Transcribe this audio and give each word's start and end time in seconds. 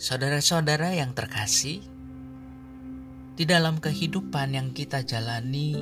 Saudara-saudara 0.00 0.96
yang 0.96 1.12
terkasih, 1.12 1.84
di 3.36 3.44
dalam 3.44 3.84
kehidupan 3.84 4.56
yang 4.56 4.72
kita 4.72 5.04
jalani, 5.04 5.76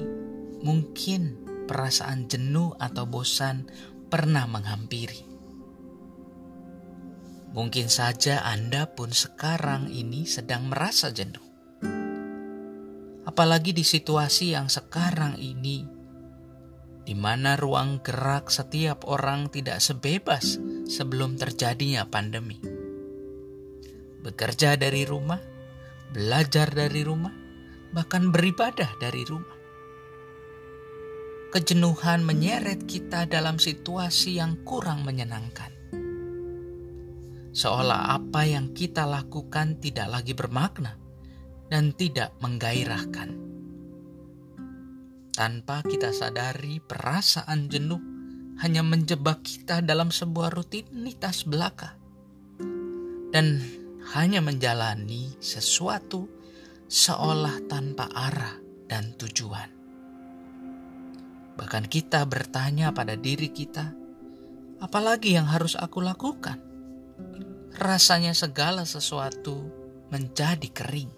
mungkin 0.58 1.38
perasaan 1.70 2.26
jenuh 2.26 2.74
atau 2.82 3.06
bosan 3.06 3.70
pernah 4.10 4.42
menghampiri. 4.50 5.22
Mungkin 7.54 7.86
saja 7.86 8.42
Anda 8.42 8.90
pun 8.90 9.14
sekarang 9.14 9.86
ini 9.86 10.26
sedang 10.26 10.66
merasa 10.66 11.14
jenuh. 11.14 11.46
Apalagi 13.22 13.70
di 13.70 13.86
situasi 13.86 14.50
yang 14.50 14.66
sekarang 14.66 15.38
ini, 15.38 15.86
di 17.06 17.14
mana 17.14 17.54
ruang 17.54 18.02
gerak 18.02 18.50
setiap 18.50 19.06
orang 19.06 19.46
tidak 19.46 19.78
sebebas 19.78 20.58
sebelum 20.90 21.38
terjadinya 21.38 22.02
pandemi 22.10 22.77
bekerja 24.22 24.74
dari 24.74 25.06
rumah, 25.06 25.40
belajar 26.10 26.70
dari 26.72 27.02
rumah, 27.06 27.32
bahkan 27.92 28.28
beribadah 28.34 28.90
dari 28.98 29.22
rumah. 29.24 29.56
Kejenuhan 31.48 32.28
menyeret 32.28 32.84
kita 32.84 33.24
dalam 33.24 33.56
situasi 33.56 34.36
yang 34.36 34.60
kurang 34.68 35.08
menyenangkan. 35.08 35.72
Seolah 37.56 38.20
apa 38.20 38.44
yang 38.44 38.76
kita 38.76 39.08
lakukan 39.08 39.80
tidak 39.80 40.12
lagi 40.12 40.36
bermakna 40.36 41.00
dan 41.72 41.96
tidak 41.96 42.36
menggairahkan. 42.44 43.48
Tanpa 45.32 45.86
kita 45.86 46.12
sadari, 46.12 46.82
perasaan 46.82 47.70
jenuh 47.70 48.02
hanya 48.58 48.82
menjebak 48.82 49.46
kita 49.46 49.80
dalam 49.80 50.10
sebuah 50.10 50.50
rutinitas 50.50 51.46
belaka. 51.46 51.94
Dan 53.30 53.62
hanya 54.16 54.40
menjalani 54.40 55.36
sesuatu 55.36 56.24
seolah 56.88 57.68
tanpa 57.68 58.08
arah 58.08 58.56
dan 58.88 59.12
tujuan. 59.20 59.68
Bahkan 61.60 61.84
kita 61.92 62.24
bertanya 62.24 62.94
pada 62.96 63.18
diri 63.18 63.52
kita, 63.52 63.92
apalagi 64.80 65.36
yang 65.36 65.44
harus 65.44 65.76
aku 65.76 66.00
lakukan? 66.00 66.56
Rasanya 67.76 68.32
segala 68.32 68.88
sesuatu 68.88 69.68
menjadi 70.08 70.68
kering. 70.72 71.12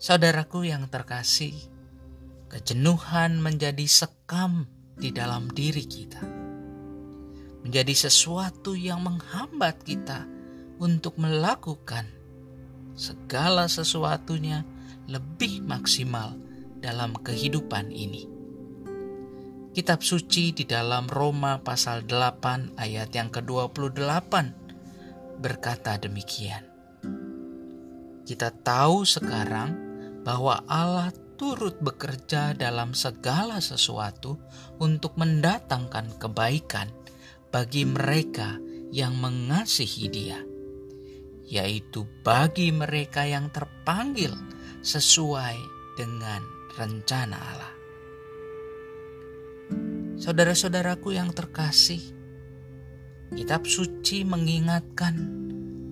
Saudaraku 0.00 0.64
yang 0.64 0.88
terkasih, 0.88 1.52
kejenuhan 2.48 3.44
menjadi 3.44 3.84
sekam 3.84 4.64
di 4.96 5.12
dalam 5.12 5.52
diri 5.52 5.84
kita. 5.84 6.22
Menjadi 7.60 8.08
sesuatu 8.08 8.72
yang 8.76 9.04
menghambat 9.04 9.84
kita 9.84 10.33
untuk 10.78 11.18
melakukan 11.20 12.06
segala 12.94 13.66
sesuatunya 13.66 14.62
lebih 15.10 15.66
maksimal 15.66 16.38
dalam 16.78 17.14
kehidupan 17.18 17.90
ini. 17.90 18.30
Kitab 19.74 20.06
suci 20.06 20.54
di 20.54 20.62
dalam 20.62 21.10
Roma 21.10 21.58
pasal 21.58 22.06
8 22.06 22.78
ayat 22.78 23.10
yang 23.10 23.26
ke-28 23.34 24.32
berkata 25.42 25.98
demikian. 25.98 26.62
Kita 28.22 28.54
tahu 28.54 29.02
sekarang 29.02 29.74
bahwa 30.22 30.62
Allah 30.70 31.10
turut 31.34 31.74
bekerja 31.82 32.54
dalam 32.54 32.94
segala 32.94 33.58
sesuatu 33.58 34.38
untuk 34.78 35.18
mendatangkan 35.18 36.22
kebaikan 36.22 36.94
bagi 37.50 37.82
mereka 37.82 38.62
yang 38.94 39.18
mengasihi 39.18 40.06
Dia 40.06 40.53
yaitu 41.44 42.08
bagi 42.24 42.72
mereka 42.72 43.28
yang 43.28 43.52
terpanggil 43.52 44.32
sesuai 44.80 45.56
dengan 45.96 46.40
rencana 46.76 47.36
Allah. 47.36 47.74
Saudara-saudaraku 50.14 51.12
yang 51.14 51.34
terkasih, 51.36 52.00
kitab 53.34 53.68
suci 53.68 54.24
mengingatkan 54.24 55.14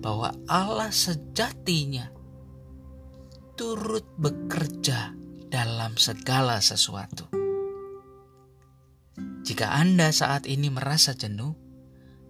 bahwa 0.01 0.33
Allah 0.49 0.89
sejatinya 0.89 2.09
turut 3.53 4.07
bekerja 4.17 5.13
dalam 5.53 5.93
segala 6.01 6.57
sesuatu. 6.63 7.29
Jika 9.43 9.75
Anda 9.75 10.09
saat 10.09 10.47
ini 10.47 10.71
merasa 10.71 11.13
jenuh, 11.13 11.53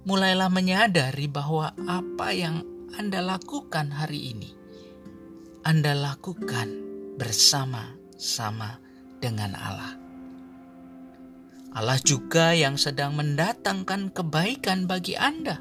mulailah 0.04 0.50
menyadari 0.50 1.30
bahwa 1.30 1.72
apa 1.88 2.34
yang 2.34 2.73
anda 2.94 3.26
lakukan 3.26 3.90
hari 3.90 4.38
ini, 4.38 4.54
Anda 5.66 5.98
lakukan 5.98 6.70
bersama-sama 7.18 8.78
dengan 9.18 9.58
Allah. 9.58 9.98
Allah 11.74 11.98
juga 12.06 12.54
yang 12.54 12.78
sedang 12.78 13.18
mendatangkan 13.18 14.14
kebaikan 14.14 14.86
bagi 14.86 15.18
Anda, 15.18 15.58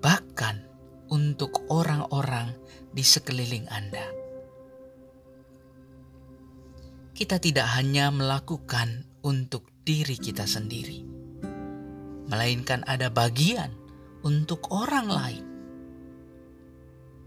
bahkan 0.00 0.64
untuk 1.12 1.68
orang-orang 1.68 2.56
di 2.96 3.04
sekeliling 3.04 3.68
Anda. 3.68 4.08
Kita 7.12 7.36
tidak 7.36 7.68
hanya 7.76 8.08
melakukan 8.08 9.04
untuk 9.20 9.68
diri 9.84 10.16
kita 10.16 10.48
sendiri, 10.48 11.04
melainkan 12.32 12.80
ada 12.88 13.12
bagian 13.12 13.76
untuk 14.24 14.72
orang 14.72 15.12
lain 15.12 15.51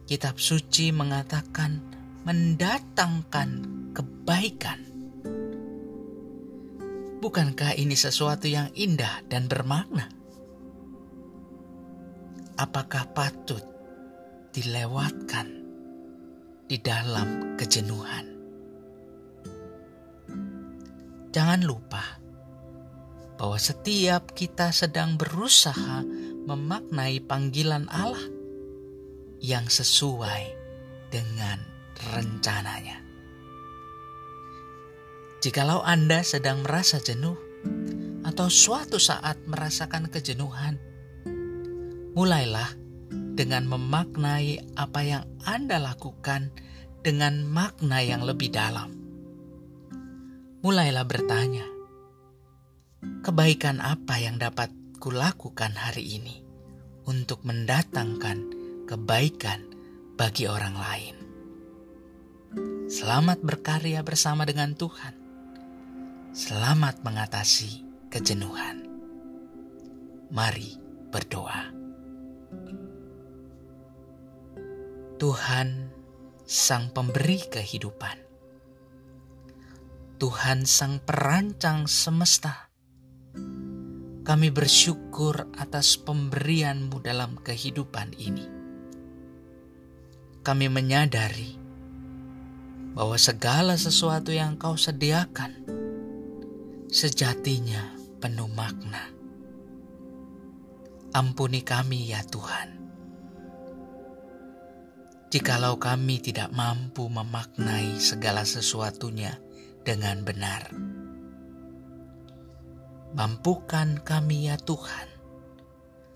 kitab 0.05 0.37
suci 0.37 0.93
mengatakan 0.93 1.81
mendatangkan 2.25 3.49
kebaikan. 3.93 4.79
Bukankah 7.21 7.73
ini 7.73 7.97
sesuatu 7.97 8.45
yang 8.45 8.69
indah 8.77 9.25
dan 9.25 9.49
bermakna? 9.49 10.05
Apakah 12.55 13.09
patut 13.17 13.65
dilewatkan 14.53 15.49
di 16.69 16.77
dalam 16.77 17.57
kejenuhan? 17.57 18.25
Jangan 21.33 21.61
lupa 21.65 22.21
bahwa 23.35 23.57
setiap 23.59 24.31
kita 24.31 24.71
sedang 24.71 25.19
berusaha 25.19 26.05
memaknai 26.45 27.19
panggilan 27.25 27.89
Allah 27.91 28.34
yang 29.45 29.69
sesuai 29.69 30.43
dengan 31.13 31.61
rencananya. 32.09 32.97
Jikalau 35.45 35.85
Anda 35.85 36.25
sedang 36.25 36.65
merasa 36.65 36.97
jenuh 36.97 37.37
atau 38.25 38.49
suatu 38.49 38.97
saat 38.97 39.45
merasakan 39.45 40.09
kejenuhan, 40.09 40.81
mulailah 42.17 42.73
dengan 43.37 43.69
memaknai 43.69 44.73
apa 44.73 45.01
yang 45.05 45.23
Anda 45.45 45.77
lakukan 45.77 46.49
dengan 47.05 47.45
makna 47.45 48.01
yang 48.01 48.25
lebih 48.25 48.49
dalam. 48.49 48.89
Mulailah 50.65 51.05
bertanya, 51.05 51.69
kebaikan 53.21 53.77
apa 53.77 54.17
yang 54.17 54.41
dapat 54.41 54.73
kulakukan 54.97 55.77
hari 55.77 56.17
ini 56.17 56.41
untuk 57.05 57.45
mendatangkan 57.45 58.54
kebaikan 58.85 59.65
bagi 60.13 60.45
orang 60.45 60.77
lain. 60.77 61.15
Selamat 62.85 63.41
berkarya 63.41 64.05
bersama 64.05 64.45
dengan 64.45 64.77
Tuhan. 64.77 65.13
Selamat 66.31 67.01
mengatasi 67.01 67.81
kejenuhan. 68.13 68.85
Mari 70.29 70.77
berdoa. 71.09 71.73
Tuhan, 75.17 75.89
Sang 76.45 76.93
Pemberi 76.93 77.41
kehidupan. 77.49 78.17
Tuhan, 80.21 80.69
Sang 80.69 81.01
Perancang 81.01 81.89
semesta. 81.89 82.69
Kami 84.25 84.49
bersyukur 84.49 85.49
atas 85.57 85.97
pemberian-Mu 86.01 86.97
dalam 87.01 87.37
kehidupan 87.41 88.17
ini 88.17 88.54
kami 90.45 90.69
menyadari 90.69 91.57
bahwa 92.93 93.17
segala 93.17 93.73
sesuatu 93.81 94.29
yang 94.29 94.61
Kau 94.61 94.77
sediakan 94.77 95.65
sejatinya 96.85 97.97
penuh 98.21 98.45
makna. 98.53 99.09
Ampuni 101.17 101.65
kami, 101.65 102.13
ya 102.13 102.21
Tuhan, 102.27 102.77
jikalau 105.33 105.81
kami 105.81 106.21
tidak 106.21 106.53
mampu 106.53 107.09
memaknai 107.09 107.97
segala 107.97 108.45
sesuatunya 108.45 109.41
dengan 109.81 110.21
benar. 110.21 110.69
Mampukan 113.15 113.97
kami, 114.03 114.51
ya 114.51 114.59
Tuhan, 114.59 115.07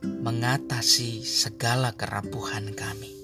mengatasi 0.03 1.23
segala 1.23 1.95
kerapuhan 1.95 2.75
kami. 2.75 3.18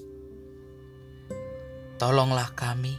Tolonglah 1.96 2.52
kami 2.52 2.92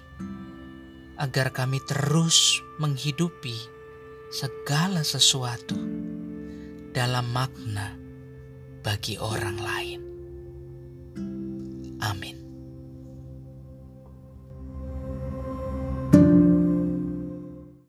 agar 1.21 1.53
kami 1.53 1.77
terus 1.85 2.65
menghidupi 2.81 3.53
segala 4.33 5.05
sesuatu 5.05 5.77
dalam 6.97 7.29
makna 7.29 7.93
bagi 8.81 9.21
orang 9.21 9.57
lain. 9.61 10.16